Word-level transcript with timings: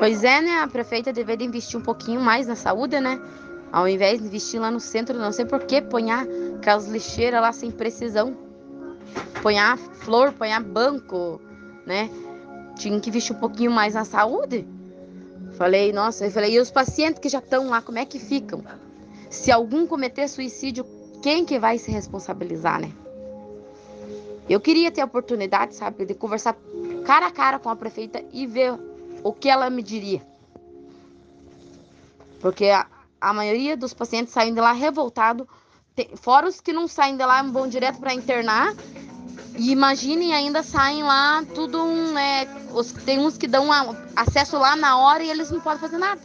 Pois 0.00 0.24
é, 0.24 0.40
né? 0.40 0.60
A 0.60 0.66
prefeita 0.66 1.12
deveria 1.12 1.46
investir 1.46 1.78
um 1.78 1.82
pouquinho 1.82 2.22
mais 2.22 2.46
na 2.46 2.56
saúde, 2.56 2.98
né? 2.98 3.20
Ao 3.70 3.86
invés 3.86 4.18
de 4.18 4.26
investir 4.26 4.58
lá 4.58 4.70
no 4.70 4.80
centro, 4.80 5.18
não 5.18 5.30
sei 5.30 5.44
por 5.44 5.64
que 5.64 5.82
ponhar 5.82 6.26
aquelas 6.56 6.88
lixeiras 6.88 7.42
lá 7.42 7.52
sem 7.52 7.70
precisão. 7.70 8.34
Ponhar 9.42 9.76
flor, 9.76 10.32
ponhar 10.32 10.62
banco, 10.62 11.38
né? 11.84 12.08
Tinha 12.76 12.98
que 12.98 13.10
investir 13.10 13.36
um 13.36 13.38
pouquinho 13.38 13.70
mais 13.70 13.92
na 13.92 14.06
saúde. 14.06 14.66
Falei, 15.58 15.92
nossa, 15.92 16.24
eu 16.24 16.30
falei, 16.30 16.54
e 16.54 16.60
os 16.60 16.70
pacientes 16.70 17.20
que 17.20 17.28
já 17.28 17.40
estão 17.40 17.68
lá, 17.68 17.82
como 17.82 17.98
é 17.98 18.06
que 18.06 18.18
ficam? 18.18 18.64
Se 19.28 19.52
algum 19.52 19.86
cometer 19.86 20.26
suicídio, 20.28 20.86
quem 21.22 21.44
que 21.44 21.58
vai 21.58 21.76
se 21.76 21.90
responsabilizar, 21.90 22.80
né? 22.80 22.90
Eu 24.48 24.60
queria 24.60 24.90
ter 24.90 25.02
a 25.02 25.04
oportunidade, 25.04 25.74
sabe, 25.74 26.06
de 26.06 26.14
conversar 26.14 26.56
cara 27.04 27.26
a 27.26 27.30
cara 27.30 27.58
com 27.58 27.68
a 27.68 27.76
prefeita 27.76 28.24
e 28.32 28.46
ver 28.46 28.88
o 29.22 29.32
que 29.32 29.48
ela 29.48 29.70
me 29.70 29.82
diria. 29.82 30.22
Porque 32.40 32.66
a, 32.66 32.86
a 33.20 33.32
maioria 33.32 33.76
dos 33.76 33.92
pacientes 33.92 34.32
saem 34.32 34.54
de 34.54 34.60
lá 34.60 34.72
revoltado, 34.72 35.48
fora 36.16 36.48
os 36.48 36.60
que 36.60 36.72
não 36.72 36.88
saem 36.88 37.16
de 37.16 37.24
lá 37.24 37.42
vão 37.42 37.68
direto 37.68 37.98
para 37.98 38.14
internar. 38.14 38.74
E 39.58 39.72
imaginem, 39.72 40.32
ainda 40.32 40.62
saem 40.62 41.02
lá 41.02 41.44
tudo 41.54 41.82
um, 41.82 42.12
né, 42.12 42.46
os, 42.72 42.92
tem 42.92 43.18
uns 43.18 43.36
que 43.36 43.46
dão 43.46 43.68
acesso 44.16 44.56
lá 44.56 44.74
na 44.74 44.96
hora 44.98 45.22
e 45.22 45.30
eles 45.30 45.50
não 45.50 45.60
podem 45.60 45.80
fazer 45.80 45.98
nada. 45.98 46.20